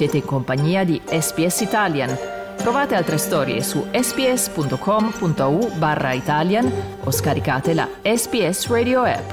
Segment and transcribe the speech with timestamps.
[0.00, 2.16] Siete in compagnia di SPS Italian.
[2.56, 6.72] Trovate altre storie su sps.com.au barra Italian
[7.04, 9.30] o scaricate la SPS Radio app.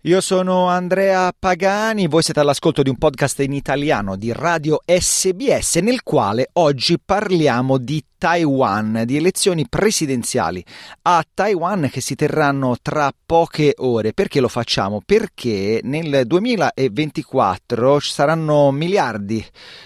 [0.00, 5.76] Io sono Andrea Pagani, voi siete all'ascolto di un podcast in italiano di Radio SBS
[5.76, 10.62] nel quale oggi parliamo di Taiwan, di elezioni presidenziali
[11.02, 14.12] a Taiwan che si terranno tra poche ore.
[14.12, 15.00] Perché lo facciamo?
[15.06, 19.44] Perché nel 2024 ci saranno miliardi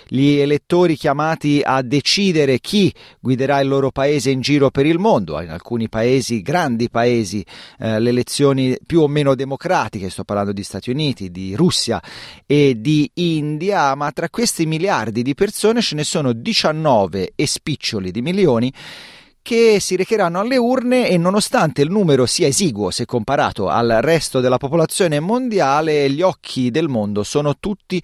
[0.08, 5.38] gli elettori chiamati a decidere chi guiderà il loro paese in giro per il mondo.
[5.40, 7.44] In alcuni paesi, grandi paesi,
[7.78, 12.02] eh, le elezioni più o meno democratiche, sto parlando di Stati Uniti, di Russia
[12.46, 18.10] e di India, ma tra questi miliardi di persone ce ne sono 19 e spiccioli
[18.10, 18.72] di milioni
[19.42, 24.40] che si recheranno alle urne e nonostante il numero sia esiguo se comparato al resto
[24.40, 28.00] della popolazione mondiale, gli occhi del mondo sono tutti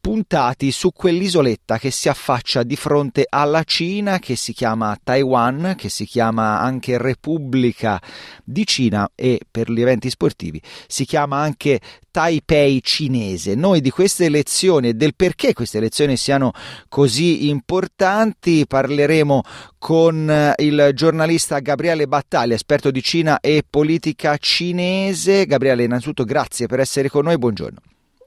[0.00, 5.88] puntati su quell'isoletta che si affaccia di fronte alla Cina, che si chiama Taiwan, che
[5.88, 8.00] si chiama anche Repubblica
[8.44, 13.54] di Cina e per gli eventi sportivi si chiama anche Taipei cinese.
[13.54, 16.52] Noi di queste elezioni e del perché queste elezioni siano
[16.88, 19.42] così importanti parleremo
[19.78, 20.54] con eh,
[20.88, 25.46] il giornalista Gabriele Battaglia, esperto di Cina e politica cinese.
[25.46, 27.78] Gabriele, innanzitutto grazie per essere con noi, buongiorno.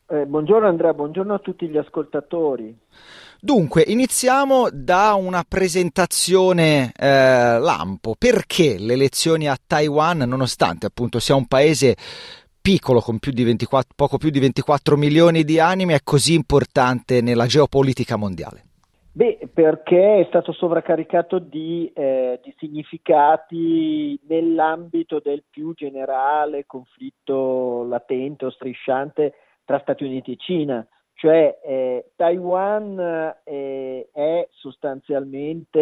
[0.07, 2.77] Eh, buongiorno Andrea, buongiorno a tutti gli ascoltatori.
[3.39, 8.15] Dunque, iniziamo da una presentazione eh, lampo.
[8.17, 11.95] Perché le elezioni a Taiwan, nonostante appunto sia un paese
[12.59, 17.45] piccolo con più 24, poco più di 24 milioni di anime è così importante nella
[17.45, 18.64] geopolitica mondiale?
[19.15, 28.43] Beh, perché è stato sovraccaricato di, eh, di, significati nell'ambito del più generale conflitto latente
[28.43, 30.85] o strisciante tra Stati Uniti e Cina.
[31.13, 35.79] Cioè eh, Taiwan eh, è sostanzialmente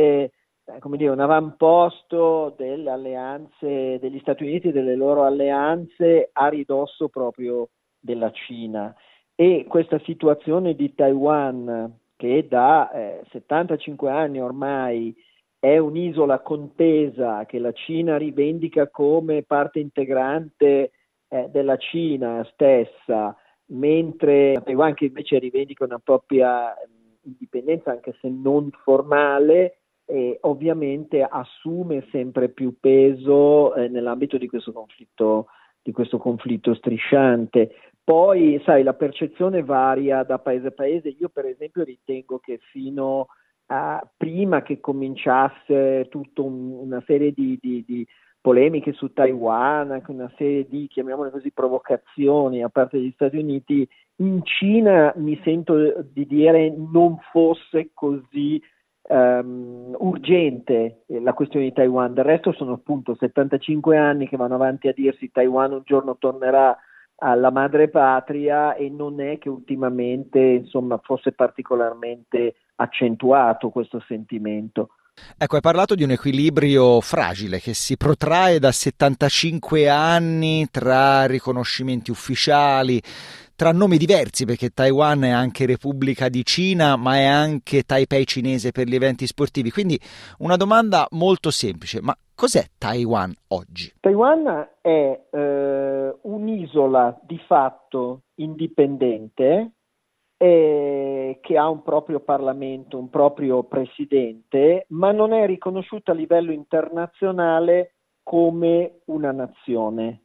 [0.64, 7.10] eh, dire, un avamposto delle alleanze degli Stati Uniti e delle loro alleanze a ridosso
[7.10, 8.96] proprio della Cina.
[9.34, 15.14] E questa situazione di Taiwan, che da eh, 75 anni ormai
[15.60, 20.92] è un'isola contesa che la Cina rivendica come parte integrante
[21.28, 23.36] eh, della Cina stessa,
[23.68, 26.74] mentre Taiwan che invece rivendica una propria
[27.24, 34.72] indipendenza anche se non formale, e ovviamente assume sempre più peso eh, nell'ambito di questo
[34.72, 35.48] conflitto
[35.84, 37.76] di questo conflitto strisciante.
[38.04, 41.16] Poi, sai, la percezione varia da paese a paese.
[41.20, 43.28] Io, per esempio, ritengo che fino
[43.68, 48.06] a prima che cominciasse tutta un, una serie di, di, di,
[48.42, 53.88] polemiche su Taiwan, una serie di, chiamiamole così, provocazioni a parte degli Stati Uniti,
[54.18, 58.62] in Cina mi sento di dire non fosse così
[59.08, 64.90] um, urgente la questione di Taiwan, del resto sono appunto 75 anni che vanno avanti
[64.90, 66.78] a dirsi Taiwan un giorno tornerà
[67.24, 74.90] alla madre patria e non è che ultimamente insomma, fosse particolarmente accentuato questo sentimento.
[75.38, 82.12] Ecco, hai parlato di un equilibrio fragile che si protrae da 75 anni tra riconoscimenti
[82.12, 83.02] ufficiali,
[83.56, 88.72] tra nomi diversi, perché Taiwan è anche Repubblica di Cina, ma è anche Taipei cinese
[88.72, 89.72] per gli eventi sportivi.
[89.72, 90.00] Quindi
[90.40, 93.94] una domanda molto semplice, ma cos'è Taiwan oggi?
[94.02, 99.72] Taiwan è eh, un'isola di fatto indipendente
[100.36, 106.52] eh, che ha un proprio Parlamento, un proprio presidente, ma non è riconosciuta a livello
[106.52, 107.94] internazionale
[108.24, 110.24] come una nazione.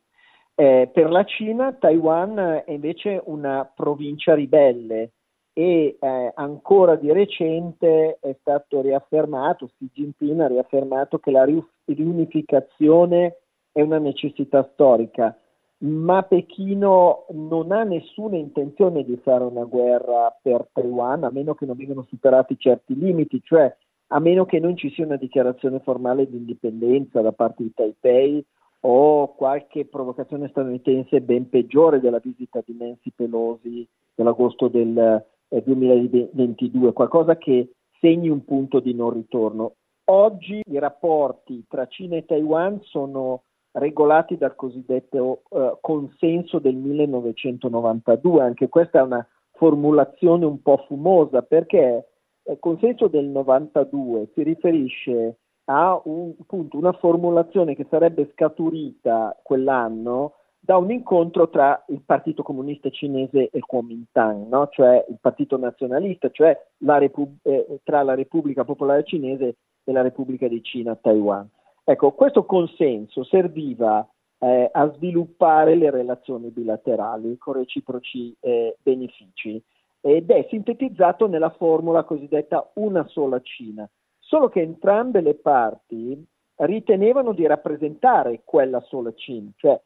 [0.56, 5.12] Eh, per la Cina Taiwan è invece una provincia ribelle
[5.58, 11.44] e eh, ancora di recente è stato riaffermato, Xi Jinping ha riaffermato che la
[11.84, 13.38] riunificazione
[13.72, 15.36] è una necessità storica,
[15.78, 21.66] ma Pechino non ha nessuna intenzione di fare una guerra per Taiwan a meno che
[21.66, 23.74] non vengano superati certi limiti, cioè
[24.10, 28.46] a meno che non ci sia una dichiarazione formale di indipendenza da parte di Taipei
[28.82, 33.84] o qualche provocazione statunitense ben peggiore della visita di Nancy Pelosi
[34.14, 39.74] dell'agosto del 2022, qualcosa che segni un punto di non ritorno.
[40.10, 43.42] Oggi i rapporti tra Cina e Taiwan sono
[43.72, 51.42] regolati dal cosiddetto eh, consenso del 1992, anche questa è una formulazione un po' fumosa
[51.42, 52.06] perché
[52.44, 60.34] il consenso del 92 si riferisce a un, appunto, una formulazione che sarebbe scaturita quell'anno
[60.60, 64.68] da un incontro tra il Partito Comunista Cinese e Kuomintang, no?
[64.68, 70.02] cioè il Partito Nazionalista, cioè la Repub- eh, tra la Repubblica Popolare Cinese e la
[70.02, 71.48] Repubblica di Cina Taiwan.
[71.84, 74.06] Ecco, questo consenso serviva
[74.40, 79.62] eh, a sviluppare le relazioni bilaterali con reciproci eh, benefici
[80.00, 83.88] ed è sintetizzato nella formula cosiddetta una sola Cina,
[84.18, 86.26] solo che entrambe le parti
[86.56, 89.80] ritenevano di rappresentare quella sola Cina, cioè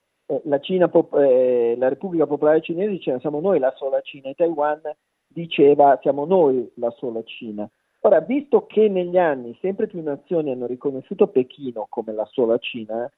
[0.45, 4.81] la, Cina, eh, la Repubblica Popolare Cinese diceva siamo noi la sola Cina e Taiwan
[5.27, 7.69] diceva siamo noi la sola Cina.
[8.05, 13.11] Ora, visto che negli anni sempre più nazioni hanno riconosciuto Pechino come la sola Cina,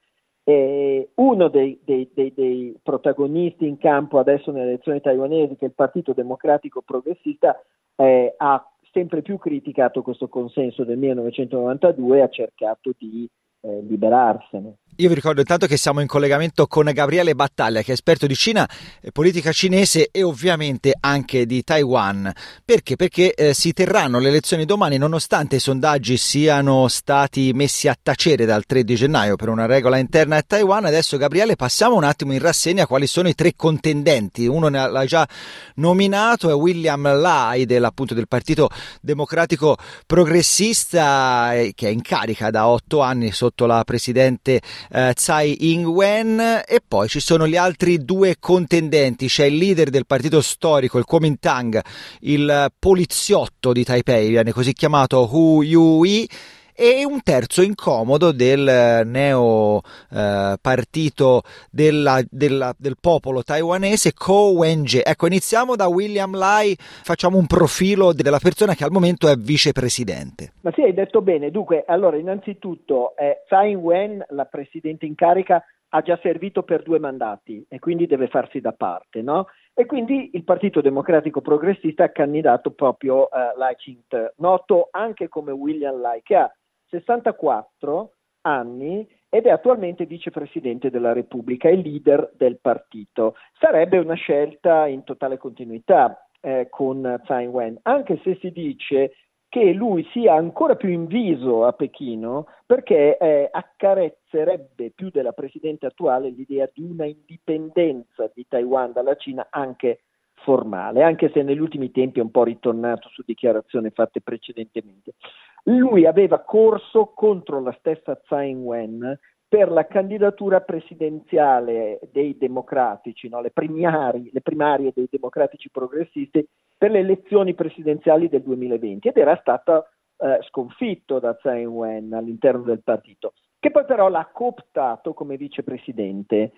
[0.43, 5.69] eh, uno dei, dei, dei, dei, protagonisti in campo adesso nelle elezioni taiwanesi, che è
[5.69, 7.59] il Partito Democratico Progressista,
[7.95, 13.27] eh, ha sempre più criticato questo consenso del 1992 e ha cercato di
[13.65, 14.77] eh, liberarsene.
[14.99, 18.35] Io vi ricordo intanto che siamo in collegamento con Gabriele Battaglia, che è esperto di
[18.35, 18.65] Cina,
[19.01, 22.31] eh, politica cinese e ovviamente anche di Taiwan.
[22.63, 22.95] Perché?
[22.95, 28.45] Perché eh, si terranno le elezioni domani nonostante i sondaggi siano stati messi a tacere
[28.45, 30.85] dal 3 di gennaio per una regola interna a Taiwan.
[30.85, 34.47] Adesso Gabriele passiamo un attimo in rassegna quali sono i tre contendenti.
[34.47, 35.27] Uno l'ha già
[35.75, 38.69] nominato, è William Lai del, appunto, del Partito
[39.01, 39.75] Democratico
[40.05, 44.61] Progressista eh, che è in carica da otto anni sotto la presidente
[44.91, 46.63] eh, Tsai Ing-wen.
[46.67, 51.05] E poi ci sono gli altri due contendenti, c'è il leader del partito storico, il
[51.05, 51.81] Kuomintang,
[52.21, 56.27] il poliziotto di Taipei, viene così chiamato Hu Yui
[56.75, 59.81] e un terzo incomodo del eh, neo
[60.11, 65.03] eh, partito della, della, del popolo taiwanese Ko Wen-je.
[65.03, 70.51] Ecco, iniziamo da William Lai, facciamo un profilo della persona che al momento è vicepresidente.
[70.61, 71.49] Ma sì, hai detto bene.
[71.49, 76.99] Dunque, allora, innanzitutto, eh, Tsai Ing-wen, la presidente in carica, ha già servito per due
[76.99, 79.47] mandati e quindi deve farsi da parte, no?
[79.73, 85.51] E quindi il Partito Democratico Progressista ha candidato proprio uh, Lai Ching-te, noto anche come
[85.51, 86.51] William Lai, che ha
[86.99, 88.11] 64
[88.41, 93.35] anni ed è attualmente vicepresidente della Repubblica e leader del partito.
[93.59, 99.13] Sarebbe una scelta in totale continuità eh, con Tsai Ing-wen, anche se si dice
[99.49, 106.29] che lui sia ancora più inviso a Pechino perché eh, accarezzerebbe più della presidente attuale
[106.29, 110.01] l'idea di una indipendenza di Taiwan dalla Cina anche
[110.45, 115.15] formale, anche se negli ultimi tempi è un po' ritornato su dichiarazioni fatte precedentemente.
[115.63, 123.41] Lui aveva corso contro la stessa Tsai Ing-wen per la candidatura presidenziale dei democratici, no?
[123.41, 126.47] le, primari, le, primarie dei democratici progressisti
[126.77, 129.87] per le elezioni presidenziali del 2020 ed era stato
[130.17, 136.51] eh, sconfitto da Tsai Ing-wen all'interno del partito, che poi però l'ha cooptato come vicepresidente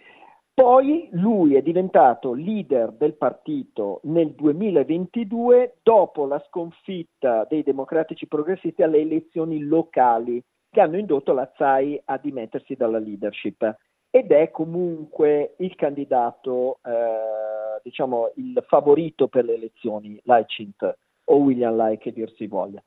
[0.60, 8.82] poi lui è diventato leader del partito nel 2022 dopo la sconfitta dei democratici progressisti
[8.82, 13.78] alle elezioni locali che hanno indotto la ZAI a dimettersi dalla leadership
[14.10, 21.76] ed è comunque il candidato, eh, diciamo, il favorito per le elezioni, Laicint o William
[21.76, 22.82] Lai che dir si voglia.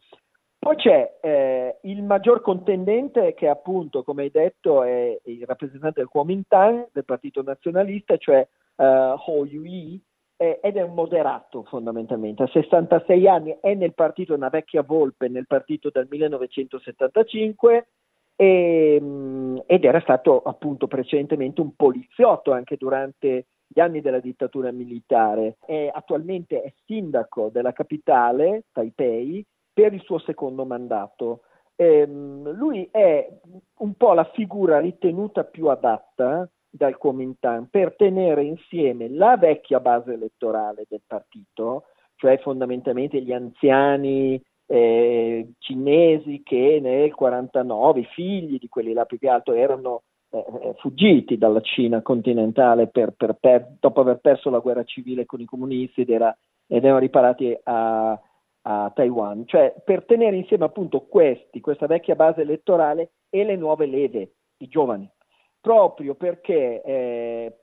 [0.61, 6.11] Poi c'è eh, il maggior contendente che appunto, come hai detto, è il rappresentante del
[6.11, 9.99] Kuomintang, del Partito Nazionalista, cioè uh, Ho Yui,
[10.37, 12.43] eh, ed è un moderato fondamentalmente.
[12.43, 17.87] Ha 66 anni, è nel partito, una vecchia volpe nel partito dal 1975
[18.37, 24.71] e, mm, ed era stato appunto precedentemente un poliziotto anche durante gli anni della dittatura
[24.73, 25.57] militare.
[25.65, 29.43] È, attualmente è sindaco della capitale, Taipei,
[29.81, 31.41] per il suo secondo mandato.
[31.77, 33.27] Ehm, lui è
[33.79, 40.13] un po' la figura ritenuta più adatta dal Kuomintang per tenere insieme la vecchia base
[40.13, 41.85] elettorale del partito,
[42.17, 49.31] cioè fondamentalmente gli anziani eh, cinesi che nel 49, figli di quelli là più che
[49.31, 54.59] altro, erano eh, eh, fuggiti dalla Cina continentale per, per, per, dopo aver perso la
[54.59, 58.21] guerra civile con i comunisti ed, era, ed erano riparati a,
[58.63, 63.87] a Taiwan, cioè per tenere insieme appunto questi, questa vecchia base elettorale e le nuove
[63.87, 65.09] leve, i giovani,
[65.61, 67.59] proprio perché eh,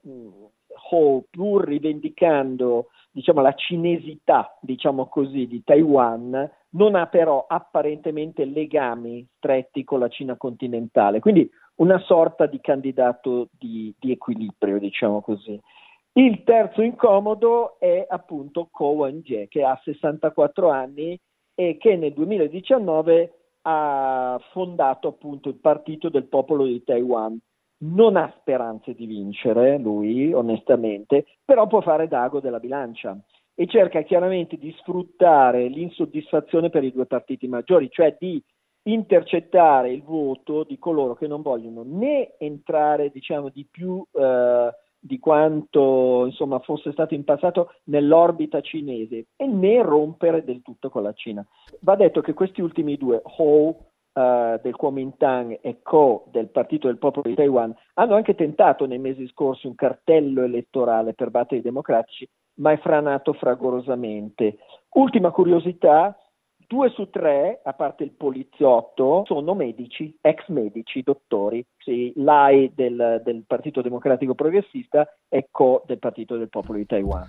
[0.91, 9.25] Ho, pur rivendicando diciamo, la cinesità diciamo così, di Taiwan, non ha però apparentemente legami
[9.37, 15.59] stretti con la Cina continentale, quindi una sorta di candidato di, di equilibrio, diciamo così.
[16.17, 21.15] Il terzo incomodo è appunto Ko Wen-je, che ha 64 anni
[21.53, 27.39] e che nel 2019 ha fondato appunto il Partito del Popolo di Taiwan,
[27.81, 33.15] non ha speranze di vincere, lui onestamente, però può fare d'ago della bilancia
[33.53, 38.43] e cerca chiaramente di sfruttare l'insoddisfazione per i due partiti maggiori, cioè di
[38.85, 45.19] intercettare il voto di coloro che non vogliono né entrare diciamo di più eh, di
[45.19, 51.13] quanto insomma, fosse stato in passato nell'orbita cinese e né rompere del tutto con la
[51.13, 51.45] Cina.
[51.81, 56.97] Va detto che questi ultimi due, Hou uh, del Kuomintang e Ko del Partito del
[56.97, 61.63] Popolo di Taiwan, hanno anche tentato nei mesi scorsi un cartello elettorale per battere i
[61.63, 64.57] democratici, ma è franato fragorosamente.
[64.95, 66.17] Ultima curiosità,
[66.69, 71.65] Due su tre, a parte il poliziotto, sono medici, ex medici, dottori.
[71.77, 77.25] Sì, Lai del, del Partito Democratico Progressista e Co del Partito del Popolo di Taiwan.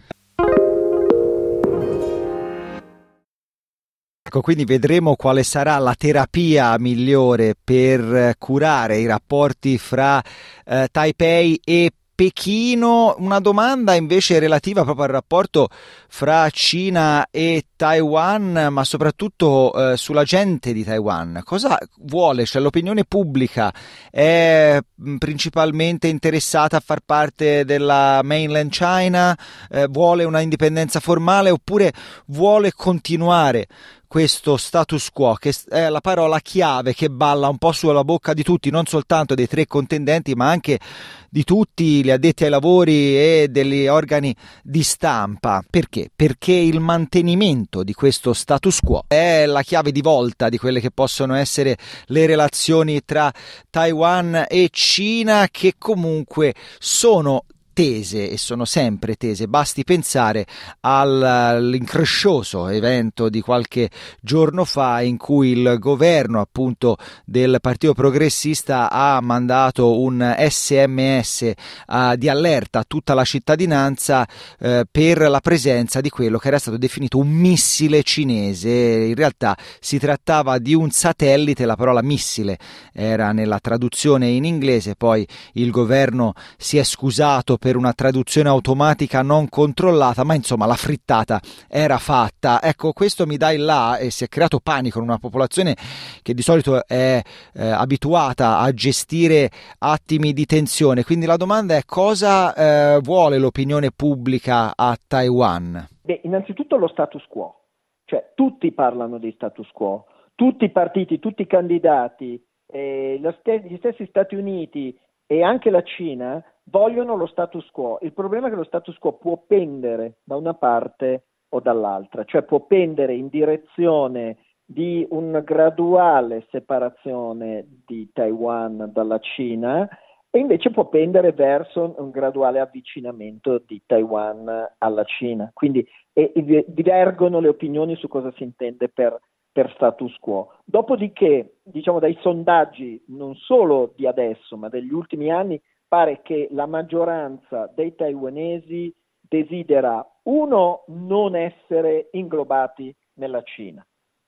[4.24, 10.20] Ecco, quindi vedremo quale sarà la terapia migliore per curare i rapporti fra
[10.64, 15.68] eh, Taipei e Pechino, una domanda invece relativa proprio al rapporto
[16.08, 21.42] fra Cina e Taiwan, ma soprattutto eh, sulla gente di Taiwan.
[21.44, 22.44] Cosa vuole?
[22.44, 23.72] Cioè, l'opinione pubblica
[24.10, 29.38] è mm, principalmente interessata a far parte della mainland China?
[29.70, 31.92] Eh, vuole una indipendenza formale oppure
[32.26, 33.68] vuole continuare
[34.08, 38.42] questo status quo, che è la parola chiave che balla un po' sulla bocca di
[38.42, 40.80] tutti, non soltanto dei tre contendenti, ma anche
[41.28, 45.62] di tutti gli addetti ai lavori e degli organi di stampa.
[45.68, 46.10] Perché?
[46.14, 50.90] Perché il mantenimento di questo status quo è la chiave di volta di quelle che
[50.90, 53.30] possono essere le relazioni tra
[53.68, 57.44] Taiwan e Cina, che comunque sono
[57.78, 59.46] tese e sono sempre tese.
[59.46, 60.46] Basti pensare
[60.80, 63.88] all'increscioso evento di qualche
[64.20, 71.52] giorno fa in cui il governo appunto del Partito Progressista ha mandato un sms
[71.86, 74.26] uh, di allerta a tutta la cittadinanza
[74.58, 78.70] uh, per la presenza di quello che era stato definito un missile cinese.
[78.70, 82.58] In realtà si trattava di un satellite, la parola missile
[82.92, 88.48] era nella traduzione in inglese, poi il governo si è scusato per per una traduzione
[88.48, 92.62] automatica non controllata, ma insomma la frittata era fatta.
[92.62, 95.76] Ecco, questo mi dà il là e si è creato panico in una popolazione
[96.22, 97.20] che di solito è
[97.52, 101.04] eh, abituata a gestire attimi di tensione.
[101.04, 105.86] Quindi la domanda è cosa eh, vuole l'opinione pubblica a Taiwan?
[106.00, 107.64] Beh, innanzitutto lo status quo,
[108.06, 114.06] cioè tutti parlano di status quo, tutti i partiti, tutti i candidati, eh, gli stessi
[114.06, 117.98] Stati Uniti e anche la Cina vogliono lo status quo.
[118.02, 122.42] Il problema è che lo status quo può pendere da una parte o dall'altra, cioè
[122.42, 129.88] può pendere in direzione di una graduale separazione di Taiwan dalla Cina
[130.30, 135.50] e invece può pendere verso un graduale avvicinamento di Taiwan alla Cina.
[135.54, 139.18] Quindi e, e divergono le opinioni su cosa si intende per,
[139.50, 140.52] per status quo.
[140.66, 146.66] Dopodiché, diciamo dai sondaggi non solo di adesso, ma degli ultimi anni, pare che la
[146.66, 153.84] maggioranza dei taiwanesi desidera, uno, non essere inglobati nella Cina,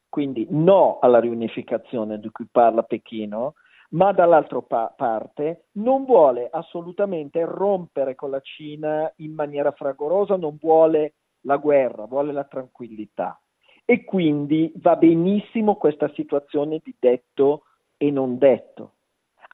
[0.08, 3.54] quindi no alla riunificazione di cui parla Pechino,
[3.90, 10.56] ma dall'altra pa- parte non vuole assolutamente rompere con la Cina in maniera fragorosa, non
[10.60, 13.40] vuole la guerra, vuole la tranquillità.
[13.84, 17.64] E quindi va benissimo questa situazione di detto
[17.96, 18.92] e non detto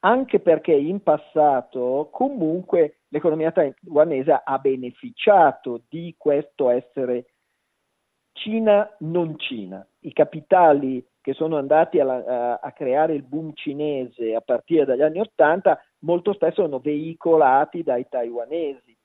[0.06, 7.32] anche perché in passato comunque l'economia taiwanese ha beneficiato di questo essere
[8.32, 9.84] Cina non Cina.
[10.00, 15.18] I capitali che sono andati a, a, creare il boom cinese a partire dagli anni
[15.18, 18.95] Ottanta molto spesso sono veicolati dai taiwanesi.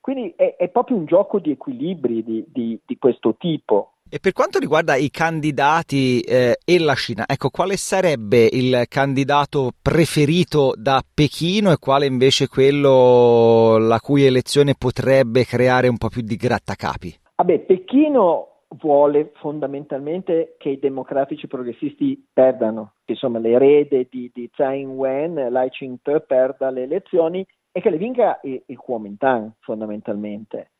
[0.00, 3.92] Quindi è, è proprio un gioco di equilibri di, di, di questo tipo.
[4.12, 9.70] E per quanto riguarda i candidati eh, e la Cina, ecco, quale sarebbe il candidato
[9.80, 16.22] preferito da Pechino e quale invece quello la cui elezione potrebbe creare un po' più
[16.22, 17.20] di grattacapi?
[17.36, 25.48] Vabbè, Pechino vuole fondamentalmente che i democratici progressisti perdano, insomma l'erede di, di Tsai Ing-wen,
[25.50, 30.72] Lai Ching-te, perda le elezioni e che le vinca il, il Kuomintang fondamentalmente.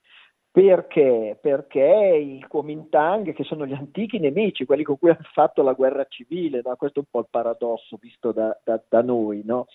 [0.50, 1.38] Perché?
[1.40, 6.04] Perché il Kuomintang, che sono gli antichi nemici, quelli con cui hanno fatto la guerra
[6.08, 6.74] civile, no?
[6.76, 9.66] questo è un po' il paradosso visto da, da, da noi, no?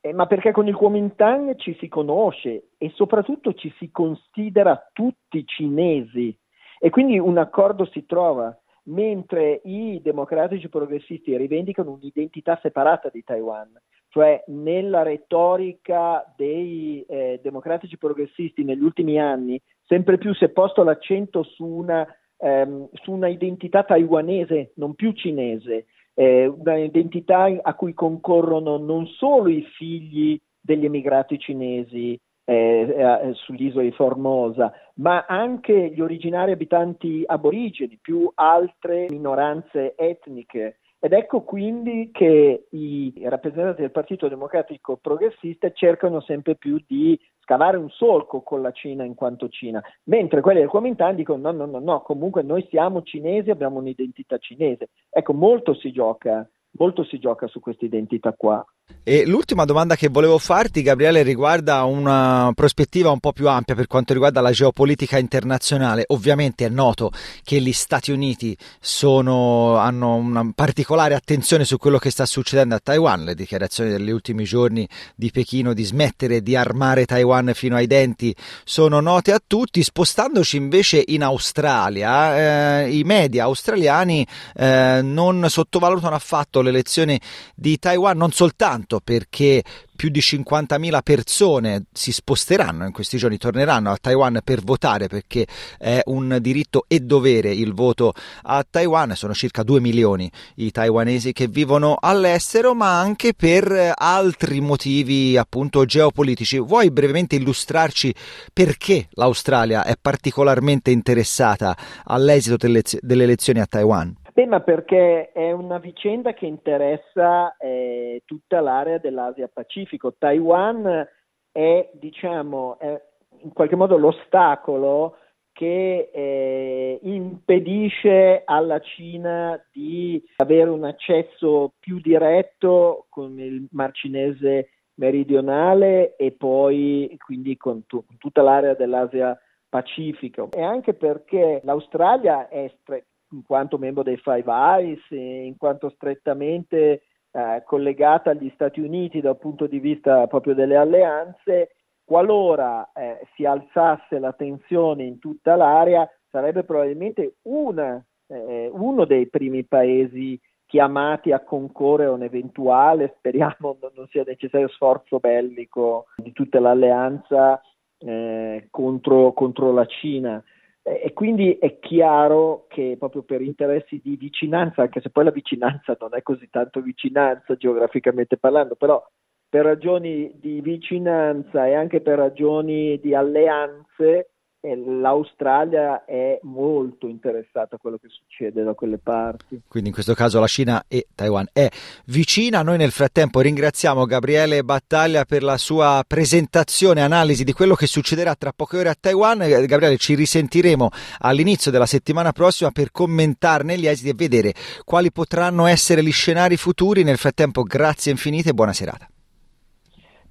[0.00, 5.44] eh, ma perché con il Kuomintang ci si conosce e soprattutto ci si considera tutti
[5.44, 6.36] cinesi
[6.78, 13.70] e quindi un accordo si trova, mentre i democratici progressisti rivendicano un'identità separata di Taiwan.
[14.10, 20.82] Cioè nella retorica dei eh, democratici progressisti negli ultimi anni, sempre più si è posto
[20.82, 27.94] l'accento su una, ehm, su una identità taiwanese, non più cinese, eh, un'identità a cui
[27.94, 35.90] concorrono non solo i figli degli emigrati cinesi eh, eh, sull'isola di Formosa, ma anche
[35.94, 43.90] gli originari abitanti aborigeni, più altre minoranze etniche ed ecco quindi che i rappresentanti del
[43.90, 49.48] Partito Democratico Progressista cercano sempre più di scavare un solco con la Cina in quanto
[49.48, 53.78] Cina, mentre quelli del Kuomintang dicono no, no, no, no, comunque noi siamo cinesi, abbiamo
[53.78, 54.90] un'identità cinese.
[55.08, 58.62] Ecco, molto si gioca, molto si gioca su questa identità qua.
[59.02, 63.86] E l'ultima domanda che volevo farti, Gabriele, riguarda una prospettiva un po' più ampia per
[63.86, 66.04] quanto riguarda la geopolitica internazionale.
[66.08, 67.10] Ovviamente è noto
[67.42, 72.80] che gli Stati Uniti sono, hanno una particolare attenzione su quello che sta succedendo a
[72.80, 73.24] Taiwan.
[73.24, 78.32] Le dichiarazioni degli ultimi giorni di Pechino di smettere di armare Taiwan fino ai denti
[78.64, 79.82] sono note a tutti.
[79.82, 87.18] Spostandoci invece in Australia, eh, i media australiani eh, non sottovalutano affatto l'elezione
[87.54, 89.62] di Taiwan, non soltanto tanto perché
[89.94, 95.46] più di 50.000 persone si sposteranno in questi giorni, torneranno a Taiwan per votare perché
[95.78, 101.32] è un diritto e dovere il voto a Taiwan, sono circa 2 milioni i taiwanesi
[101.32, 106.58] che vivono all'estero, ma anche per altri motivi appunto geopolitici.
[106.58, 108.14] Vuoi brevemente illustrarci
[108.54, 114.16] perché l'Australia è particolarmente interessata all'esito delle, elezioni a Taiwan?
[114.40, 120.14] Beh, ma perché è una vicenda che interessa eh, tutta l'area dell'Asia Pacifico.
[120.16, 121.06] Taiwan
[121.52, 122.98] è, diciamo, è
[123.42, 125.18] in qualche modo l'ostacolo
[125.52, 134.70] che eh, impedisce alla Cina di avere un accesso più diretto con il Mar Cinese
[134.94, 142.72] meridionale e poi quindi con, tu, tutta l'area dell'Asia Pacifico e anche perché l'Australia è
[142.80, 149.20] stre- in quanto membro dei Five Eyes, in quanto strettamente eh, collegata agli Stati Uniti
[149.20, 155.54] dal punto di vista proprio delle alleanze, qualora eh, si alzasse la tensione in tutta
[155.54, 163.14] l'area, sarebbe probabilmente una, eh, uno dei primi paesi chiamati a concorrere a un eventuale,
[163.18, 167.60] speriamo non sia necessario, sforzo bellico di tutta l'alleanza
[167.98, 170.42] eh, contro, contro la Cina.
[170.82, 175.96] E quindi è chiaro che proprio per interessi di vicinanza, anche se poi la vicinanza
[176.00, 179.04] non è così tanto vicinanza geograficamente parlando, però
[179.48, 184.29] per ragioni di vicinanza e anche per ragioni di alleanze,
[184.62, 189.60] l'Australia è molto interessata a quello che succede da quelle parti.
[189.66, 191.68] Quindi in questo caso la Cina e Taiwan è
[192.06, 192.62] vicina.
[192.62, 198.34] Noi nel frattempo ringraziamo Gabriele Battaglia per la sua presentazione, analisi di quello che succederà
[198.34, 199.38] tra poche ore a Taiwan.
[199.38, 205.66] Gabriele, ci risentiremo all'inizio della settimana prossima per commentarne gli esiti e vedere quali potranno
[205.66, 207.02] essere gli scenari futuri.
[207.02, 209.09] Nel frattempo grazie infinite e buona serata.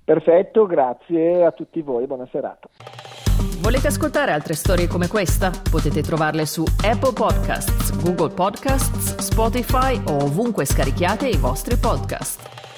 [0.10, 2.68] Perfetto, grazie a tutti voi, buona serata.
[3.62, 5.52] Volete ascoltare altre storie come questa?
[5.70, 12.69] Potete trovarle su Apple Podcasts, Google Podcasts, Spotify o ovunque scarichiate i vostri podcast.